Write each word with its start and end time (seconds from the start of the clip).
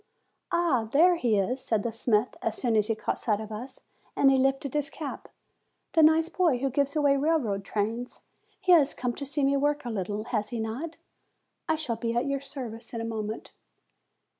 "Ah! 0.51 0.89
here 0.91 1.15
he 1.15 1.37
is," 1.37 1.61
said 1.63 1.83
the 1.83 1.91
smith, 1.91 2.33
as 2.41 2.55
soon 2.57 2.75
as 2.75 2.87
he 2.87 2.95
caught 2.95 3.19
sight 3.19 3.39
of 3.39 3.51
us, 3.51 3.81
and 4.15 4.31
he 4.31 4.37
lifted 4.39 4.73
his 4.73 4.89
cap, 4.89 5.29
"the 5.93 6.01
nice 6.01 6.27
boy 6.27 6.57
who 6.57 6.71
gives 6.71 6.95
away 6.95 7.15
railway 7.17 7.59
trains! 7.59 8.19
He 8.59 8.71
has 8.71 8.95
come 8.95 9.13
to 9.13 9.27
see 9.27 9.43
me 9.43 9.55
work 9.57 9.85
a 9.85 9.91
little, 9.91 10.23
has 10.23 10.49
he 10.49 10.59
not? 10.59 10.97
I 11.69 11.75
shall 11.75 11.97
be 11.97 12.15
at 12.15 12.25
your 12.25 12.39
service 12.41 12.95
in 12.95 13.01
a 13.01 13.05
moment." 13.05 13.51